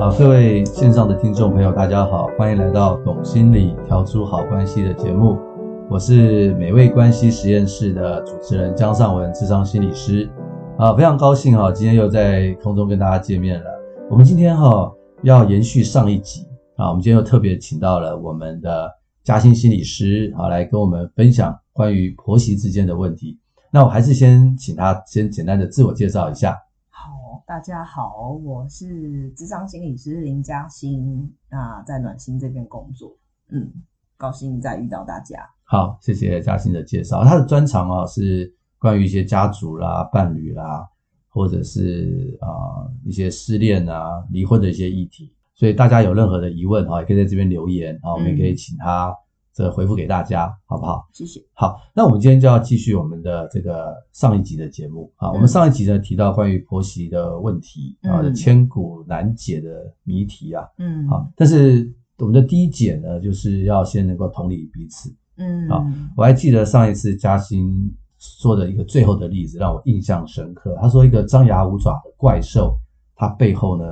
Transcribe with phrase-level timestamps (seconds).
[0.00, 5.38] 好，各位线上的听众朋友，大家好，欢迎来到《懂心理调出好关系》的节目。
[5.90, 10.26] 我是美味关系实验室的主持人江尚文，智商心理师。
[10.78, 13.66] 啊，非常高兴哈，今天又在空中跟大家见面了。
[14.08, 14.90] 我们今天哈
[15.22, 18.90] 要延续上一集啊，我们今天又特别请到了我们的
[19.22, 23.38] 嘉兴心理师啊，来跟我们分享关于婆媳之间的问题。
[23.70, 26.56] 那我还是先请他先简单的自我介绍一下。
[27.50, 33.12] 好，大家好，我是智商心理师林嘉欣，那在暖心这边工作，
[33.50, 33.68] 嗯，
[34.16, 35.44] 高兴再遇到大家。
[35.64, 37.24] 好，谢谢嘉欣的介绍。
[37.24, 40.88] 他的专长啊是关于一些家族啦、伴侣啦，
[41.28, 45.34] 或者是啊、呃、一些失恋啊、离婚的一些议题。
[45.56, 49.12] 所以大家有任何的疑问哈，也可以在这边留言啊，我们也可以请他。
[49.52, 51.08] 这回复给大家，好不好？
[51.12, 51.44] 谢谢。
[51.52, 55.30] 好，那我们今天就要继续我们的这个上一集的节目啊。
[55.32, 60.64] 我们上一集呢提到关于婆媳的问题啊，千古难解的谜题啊。
[60.78, 61.06] 嗯。
[61.08, 65.12] 好，但是我们的第一解呢，就是要先能够同理彼此。
[65.36, 65.68] 嗯。
[65.68, 65.84] 啊，
[66.16, 70.76] 我还记得上一次嘉欣说的一个最后的例子让我印象深刻。
[70.80, 72.78] 他说，一个张牙舞爪的怪兽，
[73.16, 73.84] 它背后呢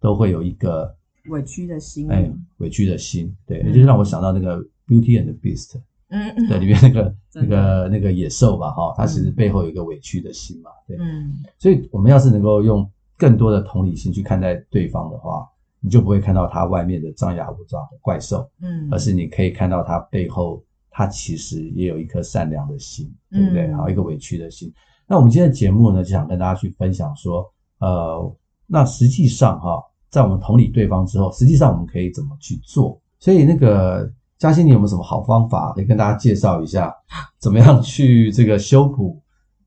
[0.00, 0.96] 都会有一个
[1.28, 2.10] 委屈的心。
[2.10, 4.58] 哎，委屈的心，对，也就是让我想到那个。
[4.86, 5.76] Beauty and the Beast，
[6.08, 15.48] 嗯嗯，对，里面那个 那个那个野兽吧，哈，它其实背后有一个委屈的心嘛，对，嗯，所以我们要是能够用更多的同理心去看待对方的话，
[15.80, 23.72] 你就不会看到他外面的张牙舞爪的怪兽，嗯，而是你可以看到他背后，他其实也有一颗善良的心，对不对？
[23.72, 24.72] 好，一个委屈的心。
[25.06, 33.00] 那我们今天的节目呢，就想跟大家去分享说，呃，那实际上哈，在我们同理对方之后，实际上我们可以怎么去做？
[33.18, 34.12] 所以那个。
[34.44, 36.94] 嘉欣，你有没有什么好方法可以跟大家介绍一下？
[37.38, 39.18] 怎么样去这个修补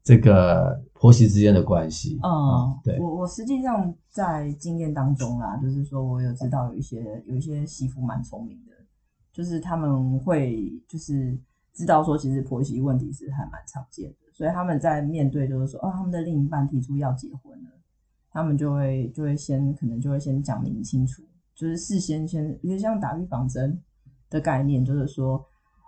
[0.03, 2.19] 这个婆媳之间的关系？
[2.22, 8.74] 嗯，对，我我实际上在经验当中啦，就是说我有知道有一些有一些媳妇蛮聪明的，
[9.34, 11.35] 就是他们会就是
[11.74, 17.72] 知道说其实婆媳问题是还蛮常见的，所以他们在面对就是说哦，他们的另一半提出要结婚了，
[18.31, 21.24] 他们就会就会先可能就会先讲明清楚，
[21.56, 23.81] 就是事先先有点像打预防针。
[24.29, 25.43] 的概念就是说，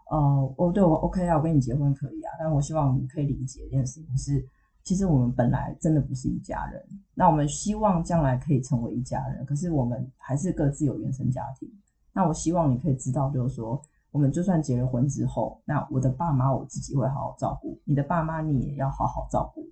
[0.09, 4.45] 呃，哦，对我 OK 啊，我跟你结婚可以啊，但我希望你可以理解一件事情是，
[4.83, 6.83] 其实我们本来真的不是一家人，
[7.13, 11.69] 那我们希望将来可以成为一家人，可是我们还是各自有原生家庭。
[12.11, 13.79] 那我希望你可以知道，就是说，
[14.11, 19.63] 我们就算结了婚之后，那我的爸妈我自己会好好照顾，你的爸妈你也要好好照顾。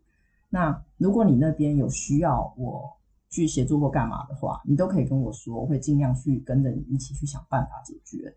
[0.49, 2.89] 那如果你那边有需要我
[3.29, 8.33] 去协助或干嘛的话，你都可以跟我说，我会尽量去跟着你一起去想办法解决。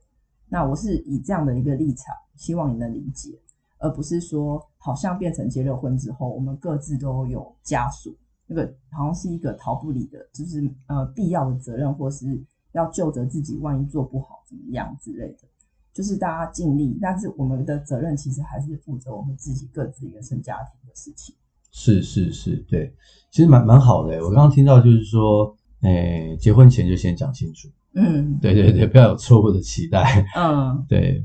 [0.51, 3.31] 那我是以这样的一个立场，希望你能理解，
[3.79, 8.15] 而不是说好像变成结了婚之后，我们各自都有家属，
[8.47, 15.49] 那个好像是一个逃不离的，就是呃必要的责任，或是要就着自己，万一做不好怎么样之类的，
[15.95, 21.35] 就是大家尽力，但是我们的责任其实还是负责我们自己各自原生家庭的事情。
[21.73, 22.93] 是是是，对，
[23.31, 24.21] 其实蛮蛮好的。
[24.25, 27.69] 我刚刚听到就是说，诶，结婚前就先讲清楚。
[27.95, 30.25] 嗯，对对对，不要有错误的期待。
[30.37, 31.25] 嗯，对，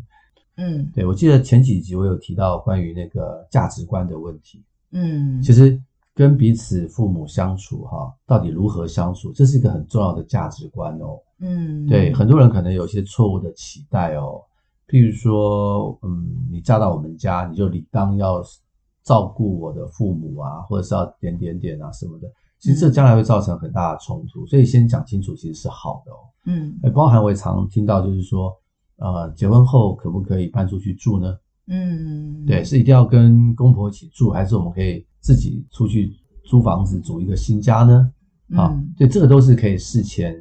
[0.58, 4.64] 嗯，对，我记得前几集我有提到关于那个价值观的问题。
[4.92, 5.80] 嗯，其实
[6.14, 11.20] 跟彼此父母相处哈，到底如何相处，这是一个很重要的价值观哦。
[11.40, 14.42] 嗯，对，很多人可能有些错误的期待哦，
[14.88, 18.42] 譬如说，嗯，你嫁到我们家，你就理当要
[19.04, 22.32] 照顾我的父母啊，或者是要点点点啊什么的。
[22.60, 26.18] 其实这将来会造成很大的冲突，所以先讲清楚其实是好的哦。
[26.46, 28.52] 嗯，包含我也常听到就是说，
[28.98, 31.38] 呃，结婚后可不可以搬出去住呢？
[31.68, 38.12] 嗯，对，是一定要跟公婆一起住，还是我们可以自己出去租房子组一个新家呢？
[38.56, 40.36] 啊，对，这个都是可以事前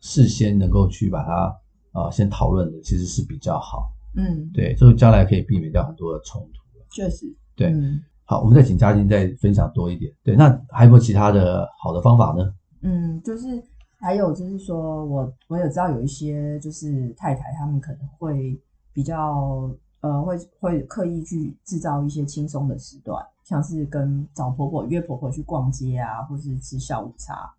[0.00, 1.46] 事先能够去把它
[1.92, 3.92] 啊、呃、先讨论的，其实是比较好。
[4.16, 6.62] 嗯，对，这个将来可以避免掉很多的冲突。
[6.90, 7.26] 确实，
[7.56, 7.68] 对。
[7.68, 8.00] 嗯
[8.32, 10.10] 好，我们再请嘉欣再分享多一点。
[10.24, 12.54] 对，那还有没有其他的好的方法呢？
[12.80, 13.62] 嗯，就是
[13.98, 18.58] 还有就是说我我也知道有一些就是太太，她们可能会
[18.90, 19.70] 比较
[20.00, 27.52] 呃会会刻意去制造一些轻松的时段，像是跟找婆婆约婆婆去逛街啊，或是吃下午茶，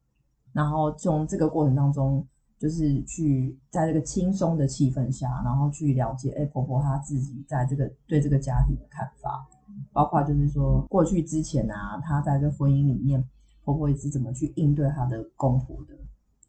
[0.54, 2.26] 然后从这个过程当中，
[2.58, 9.46] 就是去在这个轻松的气氛下，然后去了解哎婆婆她自己在这个对这个家庭的看法。
[9.92, 13.24] 包括就是说，过去之前啊，她在这婚姻里面，
[13.64, 15.94] 婆婆是怎么去应对她的公婆的，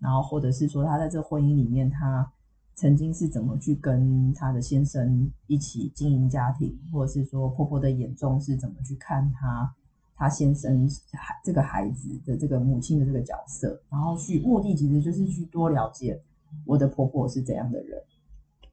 [0.01, 2.31] 然后或者是说，她在这婚姻里面，她
[2.75, 9.75] 曾经是怎么去跟她的先生一起经营家庭，或者是说，婆婆的眼中是怎么去看她，
[10.17, 16.21] 他先生孩这个孩子的这个母亲的这个角色，然后去目的其实就是去多了解
[16.65, 18.01] 我的婆婆是怎样的人。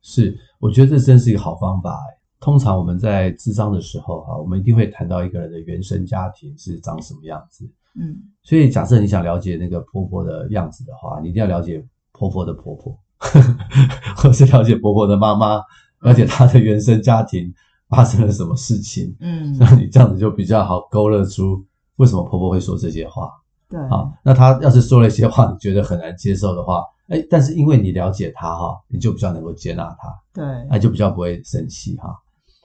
[0.01, 2.00] 是，我觉得这真是一个好方法。
[2.41, 7.69] 通常我们在智商的时候，哈，我们一定会谈到一个人的原生家庭是长什么样子。
[7.93, 12.97] 嗯，所以假设你想了解那个婆婆的样子的话，你一定要了解婆婆的婆婆，
[14.17, 15.61] 或是了解婆婆的妈妈，
[16.01, 17.53] 了解她的原生家庭
[17.89, 19.15] 发生了什么事情。
[19.19, 21.63] 嗯，那你这样子就比较好勾勒出
[21.97, 23.29] 为什么婆婆会说这些话。
[23.69, 26.83] 对，好，那她要是说了一些话，你觉得很难接受的话。
[27.07, 32.17] 哎，但是因为你了解她哈，你就比较能够接纳她，对，那就比较不会生气哈。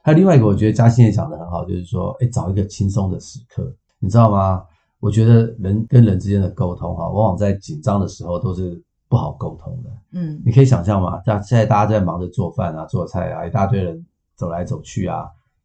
[0.06, 4.62] 还有另外一个，我觉得嘉欣也讲得很好，就是说，哎，找一个轻松的时刻，你知道吗？
[5.00, 9.91] 我觉得人跟人之间的沟通哈，往往在紧张的时候都是不好沟通的。
[10.12, 14.06] 嗯，你可以想象嘛，像现在大家在忙着做饭啊、做菜啊，一大堆人
[14.37, 15.23] 走来走去啊，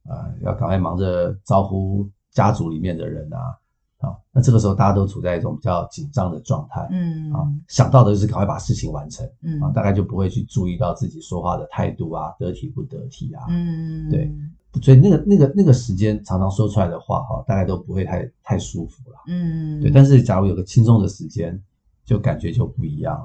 [0.10, 3.56] 啊，要赶快忙着招呼家族里面的人啊。
[4.02, 14.34] 啊，那这个时候大家都处在一种比较紧张的状态，嗯，啊，想到的就是赶快把事情完成，嗯，啊，大概就不会去注意到自己说话的态度啊，得体不得体啊，嗯，对，
[14.82, 21.62] 所以那个那个那个时间常常说出来的话，哈，大概都不会太太舒服了，嗯，对，但是假如有个轻松的时间，
[22.04, 23.16] 就感觉就不一样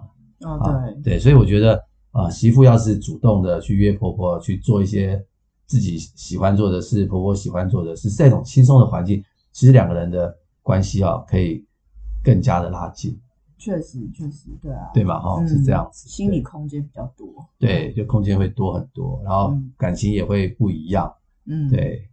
[0.41, 5.25] 了，哦，对，对，所以我觉得啊，媳妇要是主动的去约婆婆去做一些
[5.65, 10.37] 自己喜欢做的事，婆婆喜欢做的事，在这种轻松的环境，其实两个人的。
[10.67, 11.65] 关系啊，可以
[12.25, 13.17] 更加的拉近。
[13.57, 17.29] 确实，确实，对啊，对嘛，哈、嗯，是这样子，心理空间比较多。
[17.57, 21.11] 对，就空间会多很多，然后感情也会不一样。
[21.47, 22.07] 嗯，对，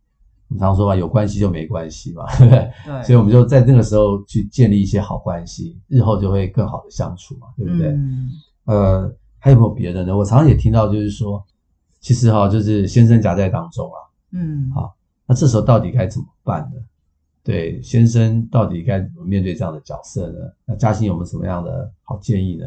[0.50, 2.72] 我们常说嘛，有关系就没关系嘛，对不对？
[2.86, 7.88] 对， 所以我们就在那个时候去建立一些好关系，日后就会更好的相处嘛，对不对？
[7.88, 8.30] 嗯。
[8.66, 10.16] 呃，还有没有别的呢？
[10.16, 11.44] 我常常也听到，就是说，
[12.00, 13.98] 其实哈，就是先生夹在当中啊。
[14.32, 14.72] 嗯。
[14.72, 14.96] 好，
[15.26, 16.80] 那这时候到底该怎么办呢？
[17.44, 20.40] 对，先生到底该怎么面对这样的角色呢？
[20.66, 22.66] 那嘉欣有没有什么样的好建议呢？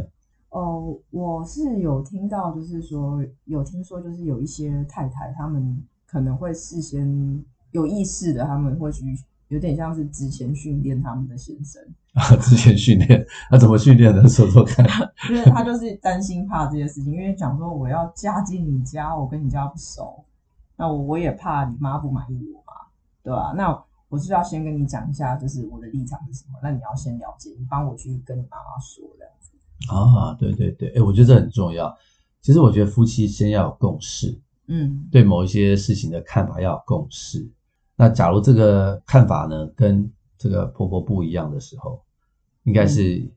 [0.51, 9.05] 哦，我是有听到，就是说有听说，就是有一些太太，他们可能会事先有意识的，他们会去
[9.49, 11.83] 有点像是之前训练他们的先生
[12.13, 14.29] 啊， 之前训练，那怎么训练呢？
[14.29, 14.87] 说说看。
[15.31, 20.23] 因为他就是担心怕这些事情，因为讲说我要嫁进你家，我跟你家不熟，
[20.77, 22.73] 那我我也怕你妈不满意我嘛，
[23.23, 23.55] 对吧？
[23.57, 26.59] 那我是要先跟你讲一下，就是我的立场是什么。
[26.63, 29.51] 那你要先了解，你帮我去跟你妈妈说这样子。
[29.93, 31.95] 啊，对对对，哎，我觉得这很重要。
[32.41, 37.51] 其实我觉得夫妻先要有共识，嗯，对某一些事情的看法要有共识。
[37.97, 42.01] 那假如这个看法呢，跟这个婆婆不一样的时候，
[42.63, 43.29] 应该是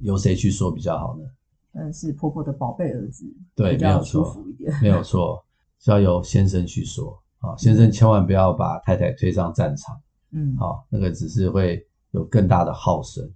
[0.00, 1.24] 由谁去说比较好呢？
[1.72, 5.42] 嗯，是婆婆的宝贝儿子，对，比较舒服一点，没有错，
[5.78, 7.56] 是要由先生去说啊。
[7.56, 9.98] 先生千万不要把太太推上战场。
[10.32, 13.30] 嗯，好，那个只是会有更大的耗损。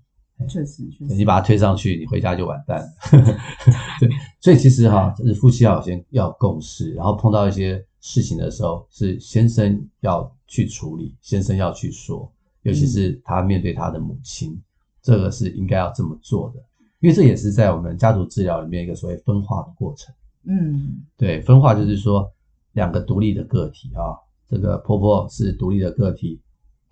[0.48, 2.86] 确实，确实，你把它推上去，你回家就完蛋了。
[4.00, 4.10] 对，
[4.40, 12.28] 所以其实哈，就是夫妻要先要共识，然后碰到一些事情的时候，是先生要去处理，先生要去说，
[12.62, 14.62] 尤其是他面对他的母亲，嗯、
[15.00, 16.60] 这个是应该要这么做的，
[16.98, 20.12] 因为这也是在我们家族治疗里面一个所谓分化的过程。
[20.44, 22.28] 嗯，对，分化就是说
[22.72, 24.18] 两个独立的个体啊，
[24.50, 26.40] 这个婆婆是独立的个体。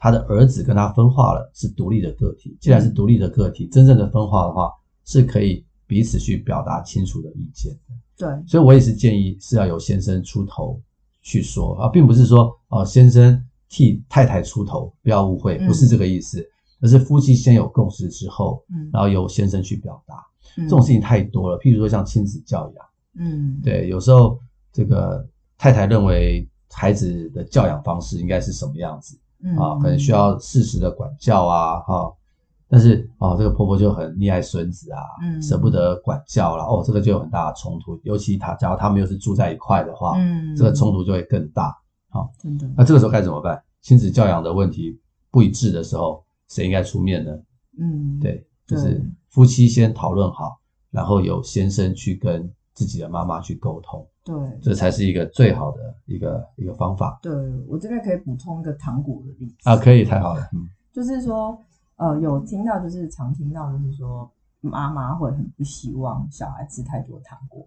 [0.03, 2.57] 他的儿子跟他分化了，是独立的个体。
[2.59, 4.73] 既然是独立的个体，真正的分化的话，
[5.05, 7.95] 是可以彼此去表达清楚的意见的。
[8.17, 10.81] 对，所以我也是建议是要由先生出头
[11.21, 16.43] 去说啊，并不是说哦先生替太太出头，不要误会，不是这个意思，
[16.81, 20.27] 而是夫妻先有共识之后，嗯，然后由先生去表达。
[20.57, 22.85] 这种事情太多了，譬如说像亲子教养，
[23.19, 24.41] 嗯，对，有时候
[24.73, 25.25] 这个
[25.59, 29.17] 太太认为孩子的教养方式应该是什么样子。
[29.59, 32.13] 啊，可能需要适时的管教啊，哈，
[32.69, 41.77] 但是啊，这个婆婆就很溺爱孙子啊，嗯，舍不得管教了，哦，这个就有很大的冲突，尤其他假如他们又是住在一块的话，嗯，这个冲突就会更大，
[42.11, 43.63] 好，真的，那这个时候该怎么办？
[43.81, 47.33] 亲子教养的问题不一致的时候，谁应该出面呢？
[47.79, 50.59] 嗯，对，就是夫妻先讨论好，
[50.91, 54.07] 然后由先生去跟自己的妈妈去沟通。
[54.23, 57.19] 对，这才是一个最好的一个一个方法。
[57.23, 57.33] 对，
[57.67, 60.47] 我这边可以补充一个糖果的例子啊，可以，太好了。
[60.53, 61.59] 嗯，就是说，
[61.97, 67.67] 呃，有听到，就是常听到，就是说，妈妈会很不希望小孩吃太多糖果。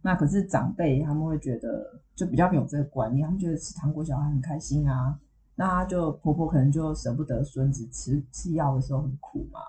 [0.00, 5.18] 那可是长辈他们会觉得，就比较没有这个观念，他们觉得吃糖果小孩很开心啊。
[5.56, 9.60] 那他就婆婆可能就舍不得孙子吃吃药的时候很苦嘛，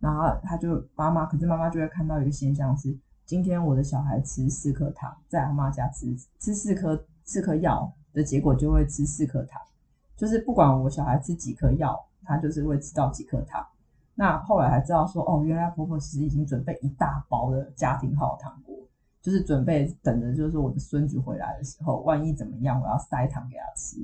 [0.00, 2.98] 然后他就妈妈，可是妈妈就会看到一个现象是。
[3.28, 9.60] 今天我的小孩吃四颗糖，在阿妈家吃吃四颗四颗药的结果就会吃四颗糖，
[10.16, 11.94] 就是不管我小孩吃几颗药，
[12.24, 13.62] 他就是会吃到几颗糖。
[14.14, 18.74] 那后来才知道说，哦，原来婆婆其实已经准备一大包的家庭号糖果，
[19.20, 24.02] 就是准备等着，就是我的孙子回来的时候，万一怎么样，我要塞糖给他吃。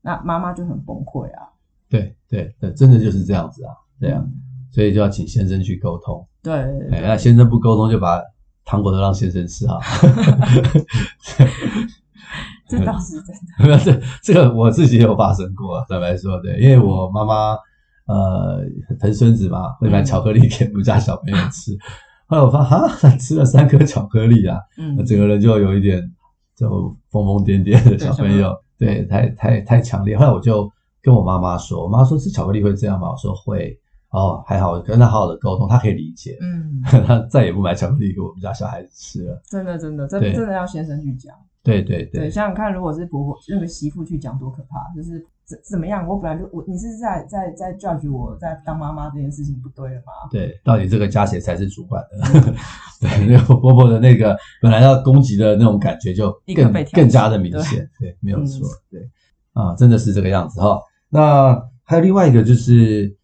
[0.00, 1.48] 那妈妈就很崩溃啊。
[1.88, 4.24] 对对对，真的就是这样子啊，这样，
[4.70, 6.24] 所以就要请先生去沟通。
[6.40, 6.54] 对，
[6.92, 8.22] 哎，那先生不沟通，就把
[8.64, 9.78] 糖果都让先生吃啊。
[12.68, 13.78] 这倒是真的。
[13.84, 17.56] 这这个我自己也有发生过，坦白说，对，因为我妈妈。
[18.06, 18.60] 呃，
[19.00, 21.72] 疼孙子嘛，会买巧克力给我们家小朋友吃。
[21.72, 21.80] 嗯、
[22.28, 22.78] 后来我发现，
[23.10, 26.02] 哈，吃了三颗巧克力啊，嗯，整个人就有一点
[26.54, 30.18] 就疯疯癫癫的小朋友，对，对太太太强烈。
[30.18, 30.70] 后来我就
[31.02, 33.10] 跟我妈妈说，我妈说吃巧克力会这样吗？
[33.10, 33.74] 我说会。
[34.14, 36.38] 哦，还好，跟他好好的沟通，他可以理解。
[36.40, 39.42] 嗯， 他再也不买巧克力给我们家小孩子吃了。
[39.50, 41.34] 真的，真的，真的真的要先生去讲。
[41.64, 44.94] 对对对，对，想想看，如果是婆婆那个媳妇去讲，多可怕！
[44.94, 46.06] 就是怎怎么样？
[46.06, 50.12] 我本来就我，你是在在在 judge 我在当妈妈这件事情不对了吗？
[50.30, 52.52] 对，到底这个家谁才是主管的？
[53.00, 57.78] 对，那个婆婆的那个本来要攻击的那种感觉就更更加的明显。
[57.98, 58.68] 对，对，没有错。
[58.68, 59.10] 嗯、对，
[59.54, 60.78] 啊，真的是这个样子哈。
[61.08, 63.16] 那还有另外一个就是，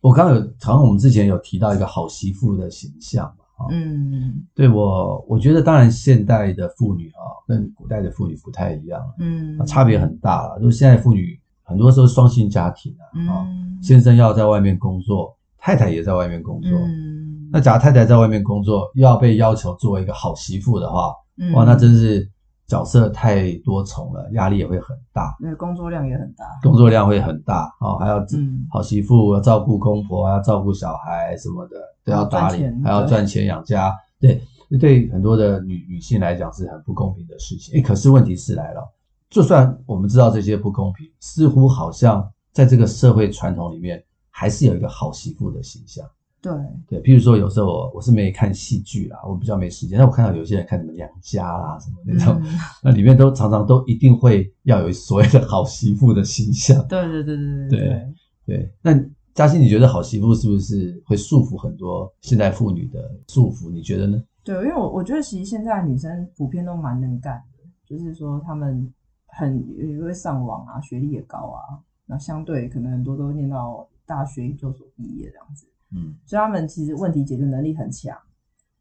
[0.00, 3.32] 我刚刚有好像我们之前有提到一个好媳妇的形象。
[3.70, 10.60] 嗯，对我，我觉得当然现代的妇女啊，跟古代的妇女不太一样，嗯，差别很大了。
[10.60, 16.70] 就是现在妇女很多时候双薪家庭啊，啊、嗯，先生要在外面工作，太太也在外面工作。
[16.70, 22.30] 嗯，那假如太太在外面工作，又要被要求做一个好媳妇的话，嗯、哇，那真是。
[22.68, 25.34] 角色太多重了，压力也会很大。
[25.40, 28.22] 那工作量也很大，工作量会很大哦，还要
[28.70, 33.92] 好媳妇要照顾公婆，还要照顾小孩什么的都要打理，还要赚钱养家。
[34.20, 34.42] 对，
[34.78, 37.78] 对很多的女女性来讲是很不公平的事情。
[37.78, 38.86] 哎，可是问题是来了，
[39.30, 46.06] 就算我们知道这些不公平，似乎好像在这个社会传统里面，还是有一个好媳妇的形象。
[46.40, 46.52] 对
[46.86, 49.98] 对，譬如说有时候我我是没看戏剧啦，我比较没时间。
[49.98, 56.86] 但我看到有些人看什么娘家啦什么那种，嗯、 那里面都常常都一定会要有所谓的好媳妇的形象。
[56.86, 58.14] 对对对对对对对，
[58.46, 58.72] 对。
[58.82, 58.92] 那
[59.34, 63.70] 嘉欣，你觉得好媳妇是不是会束缚很多现代妇女的束缚？
[63.70, 64.22] 你觉得呢？
[64.44, 68.88] 对，因为我我觉得其实现在女生普遍都蛮能干的，就是说她们
[69.26, 75.66] 很也会上网啊，学历也高啊，那相对可能很多都念到大学研究所毕业这样子。
[75.90, 78.16] 嗯，所以他们其实问题解决能力很强，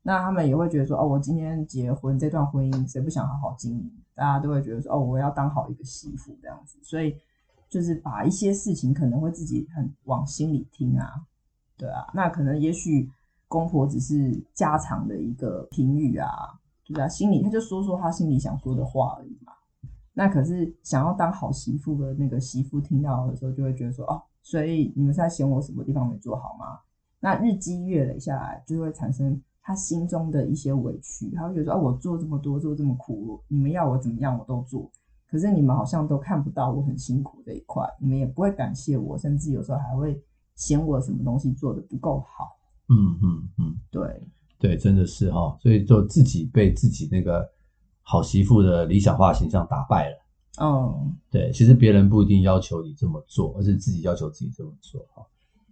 [0.02, 3.92] 那他们也会觉得说，哦，我今天结婚这段婚姻，谁不想好好经营？
[4.14, 7.16] 大家都会觉得说，哦，我要当好一个媳妇这样子，所以
[7.70, 11.26] 就是把一些事情可能会自己很往心里听啊，
[11.78, 13.10] 对啊，那可能也许
[13.48, 16.30] 公婆只是家常的一个评语啊，
[16.86, 19.54] 对啊，心里他就说说他心里想说的话而已嘛。
[20.14, 26.80] 那可是想要当好媳妇的那个媳妇听到的时候，就会觉得说，哦，所以你们是在嫌我什么地方没做好吗？
[27.20, 34.90] 那日积月累下来，就会产生他心中的一些委屈，他会觉得说：“啊，我做这么多，做这么苦，你们要我怎么样，我都做。
[35.30, 40.22] 可是你们好像都看不到我很辛苦这一块，你们也不会感谢我，甚至有时候还会
[40.56, 42.58] 嫌我什么东西做的不够好。”
[42.90, 44.22] 嗯嗯嗯，对
[44.60, 47.46] 对，真的是哈，所以就自己被自己那个
[48.02, 50.16] 好媳妇的理想化形象打败了。
[50.62, 55.26] 嗯，对，其实别人不一定要求你这么做，而是自己要求自己这么做哈。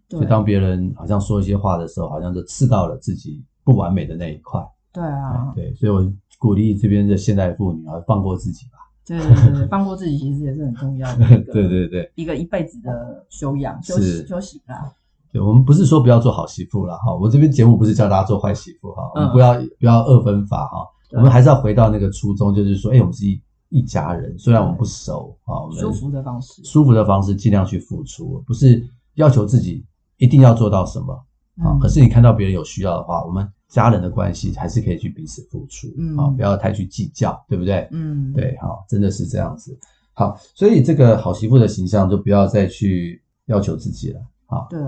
[0.10, 4.62] 所以当别人好像说一些话的时候，好像就刺到了自己不完美的那一块。
[4.94, 6.10] 对啊，对，所以我
[6.40, 8.78] 鼓励这边的现代妇女啊，放过自己吧。
[9.06, 11.28] 对对对，放过自己其实也是很重要的。
[11.52, 14.92] 对对对，一个一辈子的修养、休息、休息啦。
[15.32, 28.82] 对，我们不是说不要做好媳妇了哈，我这边节目不是教大家做坏媳妇哈，我们不要不要二分法哈，我们还是要回到那个初衷，就是说，哎，我们是一一家人，虽然我们不熟啊，我们舒服的方式，舒服的方式尽量去付出，不是
[29.16, 29.86] 要求自己。
[30.18, 31.14] 一定要做到什么
[31.58, 31.72] 啊？
[31.74, 37.88] 嗯、可是你看到别人有需要的话，我们家人的关系还是可以去彼此付出，嗯，啊，不要太去计较，对不对？
[37.92, 39.78] 嗯，对，好，真的是这样子。
[40.14, 44.22] 好，所以这个好媳妇的形象就不要再去要求自己了。
[44.46, 44.80] 啊，对。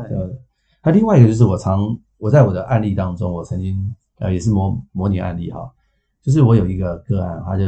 [0.84, 1.80] 那另外一个就是我常
[2.18, 5.70] 我在我的案例当中，我曾经呃也是模模拟案例哈，
[6.22, 7.64] 就是我有一个个案，他就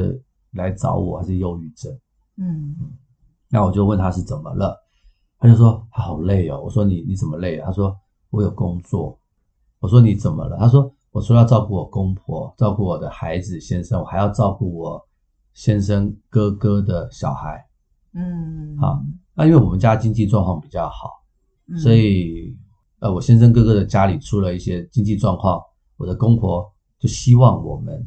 [0.54, 1.92] 来找我，他是忧郁症，
[2.38, 2.92] 嗯嗯，
[3.50, 4.78] 那我就问他是怎么了。
[5.39, 7.67] 他就说他好累哦，我说你你怎么累啊？
[7.67, 7.98] 他说
[8.29, 9.17] 我有工作。
[9.79, 10.58] 我说你怎么了？
[10.58, 15.01] 他说我说要照顾我公婆，照顾我的孩子先生，我还要照顾我
[15.53, 17.65] 先生哥哥的小孩。
[18.13, 19.01] 嗯，好，
[19.34, 21.24] 那因为我们家经济状况比较好，
[21.81, 22.53] 所以
[23.00, 25.62] 呃我先生哥哥的家里出了一些经济状况，
[25.96, 26.69] 我的公婆
[27.00, 28.05] 就希望我们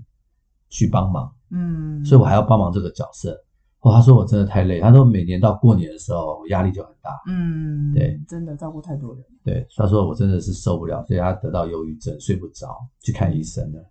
[0.68, 1.32] 去帮忙。
[1.50, 3.34] 嗯，所以我还要帮忙这个角色。
[3.82, 4.80] 哦，他说我真的太累。
[4.80, 7.10] 他说每年到过年的时候，我压力就很大。
[7.26, 9.24] 嗯，对，真的照顾太多人。
[9.44, 13.84] 对，他说我真的是受不了，所以他得到忧郁症，睡不着，去看医生了。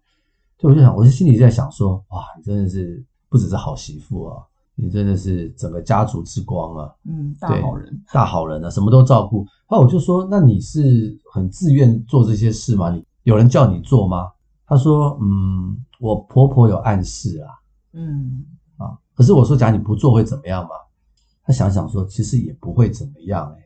[0.57, 4.37] 对，我就想，我就心里在想说，哇，你真的是不只是好媳妇啊，
[4.75, 6.89] 你真的是整个家族之光啊。
[7.03, 9.45] 嗯，大好人，大好人啊，什么都照顾。
[9.65, 12.89] 后来我就说，那你是很自愿做这些事吗？
[12.91, 14.31] 你有人叫你做吗？
[14.65, 17.51] 他说，嗯，我婆婆有暗示啊。
[17.91, 18.45] 嗯。
[19.21, 20.71] 可是我说，假如你不做会怎么样嘛？
[21.43, 23.65] 他想想说，其实也不会怎么样哎、欸。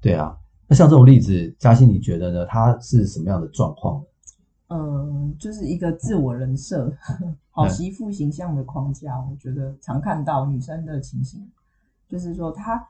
[0.00, 0.34] 对啊，
[0.66, 2.46] 那像这种例子，嘉欣你觉得呢？
[2.46, 4.02] 他是什么样的状况？
[4.68, 6.90] 嗯、呃，就是一个自我人设、
[7.52, 9.16] 好媳妇形象的框架。
[9.16, 11.46] 嗯、我觉得常看到女生的情形，
[12.08, 12.82] 就是说她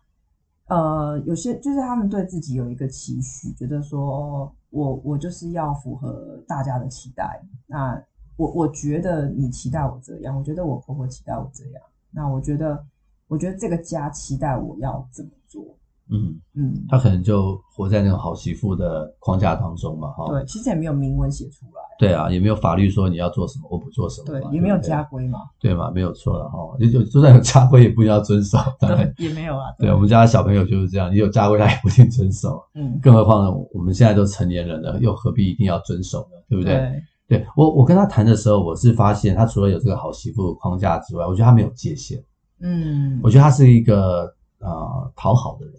[0.68, 7.42] 呃，有些就是他们对自己有一个期许，觉得说我我就是要符合大家的期待。
[7.66, 8.00] 那
[8.36, 11.82] 我我觉得你期待我这样，我觉得我婆婆期待我这样。
[12.16, 12.82] 那我觉得，
[13.28, 15.62] 我觉得这个家期待我要怎么做？
[16.08, 20.26] 嗯嗯，他可能就活在那种好媳妇的框架当中嘛，哈。
[20.28, 21.82] 对，其实也没有明文写出来。
[21.98, 24.26] 对啊，也没有法律说你要做什么或不做什么。
[24.28, 25.40] 对，也没有家规嘛。
[25.58, 26.58] 对嘛，没有错了哈。
[26.78, 28.56] 就就就算有家规，也不一定要遵守。
[28.78, 29.72] 当然也没有啊。
[29.80, 32.62] 对，我们家的小朋友就是这样，你有家规他也不一定遵守。
[32.74, 36.38] 嗯，更何况呢，我们现在都成年人了，又何必一定要遵守呢？
[36.48, 36.74] 对不对？
[36.74, 37.02] 对。
[37.28, 42.22] 对我，我跟他谈的时候，我是发现他除了有这个好媳妇的框架之外，我觉得他没有界限。
[42.60, 45.74] 嗯，我觉得他是一个呃讨好的人。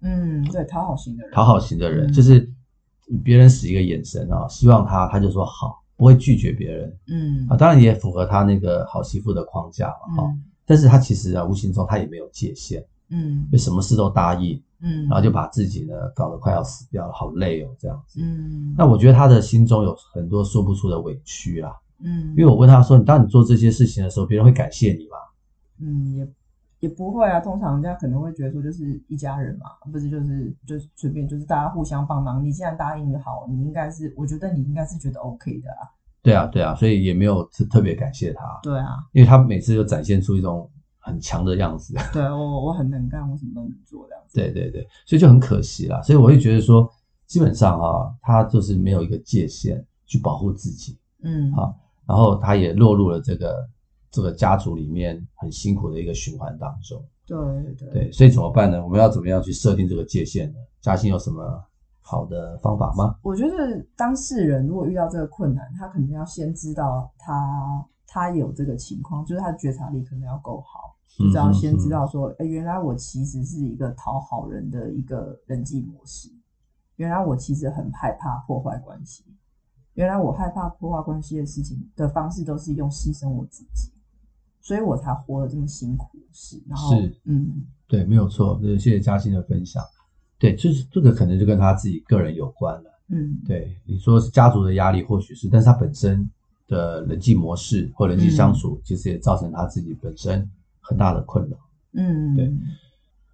[0.00, 1.32] 嗯，对，讨好型的人。
[1.32, 2.50] 讨好型的人，嗯、就是
[3.22, 6.98] 别人使一个眼神啊，希望他，他就说好，不会拒绝别人。
[7.08, 10.16] 嗯啊，当然也符合他那个好媳妇的框架嘛。
[10.16, 12.84] 哈、嗯，但是他其实啊，无形中他也没有界限。
[13.10, 14.60] 嗯，就什么事都答应。
[14.80, 18.20] 嗯，然后就把自己呢搞得快要死掉了，好累哦，这样子。
[18.22, 21.74] 嗯，那我觉得他的心中有很多说不出的委屈啦。
[22.00, 25.16] 嗯，因为我问他说：“你当你做这些事情的时候，别人会感谢你吗？”
[25.80, 26.28] 嗯，也
[26.80, 27.40] 也不会啊。
[27.40, 32.44] 通常人家可能会觉得说，就是一家人嘛，不是就是就是随便就是大家互相帮忙。
[32.44, 35.88] 你既然答应的好，你应该是我觉得你应该是觉得 OK 的啊。
[36.22, 38.60] 对啊，对啊，所以也没有特特别感谢他。
[38.62, 40.70] 对啊，因为他每次就展现出一种。
[41.06, 44.34] 很强的样子，对我我很能干，我什么都能做这样子。
[44.34, 46.02] 对对对，所以就很可惜啦。
[46.02, 46.90] 所以我会觉得说，
[47.28, 51.72] 基本上啊，他就是没有一个界限去保护自己，嗯，好，
[52.06, 53.68] 然后他也落入了这个
[54.10, 57.00] 这个家族里面很辛苦的一个循环当中。
[57.24, 57.38] 对
[57.74, 58.82] 对对，所以怎么办呢？
[58.82, 60.58] 我们要怎么样去设定这个界限呢？
[60.80, 61.64] 嘉欣有什么
[62.00, 63.16] 好的方法吗？
[63.22, 70.95] 我觉得当事人如果遇到这个困难，他肯定要先知道他他有这个情况，就是他的觉察力可能要够好。
[71.08, 76.30] 就只要先知道说，哎、欸，原来我其实是一个讨好人的一个人际模式。
[76.96, 79.24] 原来我其实很害怕破坏关系。
[79.94, 83.90] 原来我害怕破坏关系的事情的方式都是用牺牲我自己，
[84.60, 86.18] 所以我才活得这么辛苦。
[86.32, 88.58] 是，然后是，嗯，对，没有错。
[88.60, 89.82] 就是谢谢嘉欣的分享。
[90.38, 92.90] 对，就是这个可能就跟他自己个人有关了。
[93.08, 96.28] 嗯，对，你说是家族的压力，或许是，但是他本身
[96.68, 100.50] 的人际模式或人际相处，嗯、其实也造成他自己本身。
[100.88, 101.56] 很大的困扰，
[101.94, 102.52] 嗯，对，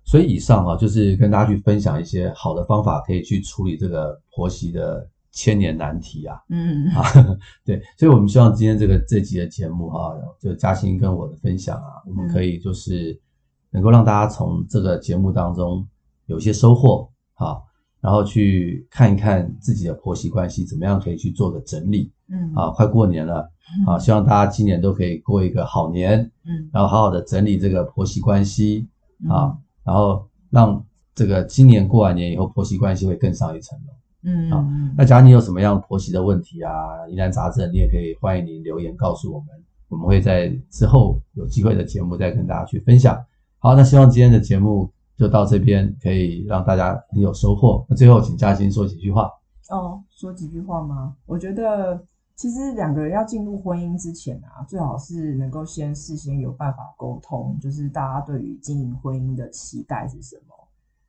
[0.04, 6.86] 所以以上啊，就是跟大家去分享一些好的方法，可以去处理这个婆媳的千年难题啊，嗯。
[6.88, 7.02] 啊，
[7.64, 13.20] 对，所以我们希望今天这个这集的节目哈，就嘉欣跟我的分享啊，我们可以就是
[13.70, 15.86] 能够让大家从这个节目当中
[16.26, 17.58] 有一些收获啊。
[18.02, 23.48] 然后去看一看自己的婆媳关系怎么样可以去做个整理，嗯啊，快过年了
[23.86, 28.88] 啊，希望大家今年都可以过一个好年，嗯，然后好好的整理这个婆媳关系
[29.28, 30.84] 啊，然后让
[31.14, 33.92] 这个今年过完年以后婆媳关系会更上一层楼，
[34.24, 34.66] 嗯啊，
[34.98, 36.72] 那假如你有什么样婆媳的问题啊、
[37.08, 39.48] 疑难杂症，你也可以欢迎您留言告诉我们，
[39.88, 43.24] 我们会在之后有机会的节目再跟大家去分享。
[43.60, 44.90] 好，那希望今天的节目。
[45.22, 47.86] 就到这边，可以让大家很有收获。
[47.88, 49.30] 那最后，请嘉欣说几句话。
[49.70, 51.16] 哦，说几句话吗？
[51.26, 52.04] 我觉得，
[52.34, 60.54] 其实两个人要进入婚姻之前啊，最好是能够先事先有办法沟通，就是大家对于经营婚姻的期待是什么。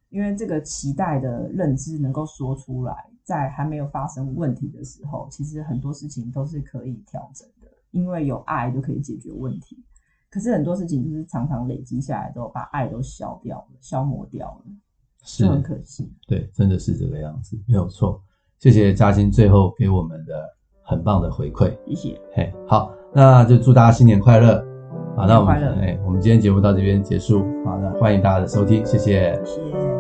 [0.10, 9.84] 因为这个期待的认知能够说出来，在还没有发生问题的时候，其实很多事情都是可以调整的，因为有爱就可以解决问题。
[10.34, 14.66] 可是很多事情就是常常累积下来之后，把爱都消掉了，消磨掉了，
[15.24, 16.12] 是很可惜。
[16.28, 18.20] 对，真的是这个样子，没有错。
[18.58, 20.34] 谢谢嘉欣最后给我们的
[20.82, 22.22] 很棒的回馈，谢谢。
[22.34, 24.58] 嘿，好，那就祝大家新年快乐。
[25.16, 25.80] 好，那我们。
[25.80, 27.44] 哎，我们今天节目到这边结束。
[27.64, 29.40] 好，那欢迎大家的收听，谢谢。
[29.46, 29.93] 谢谢。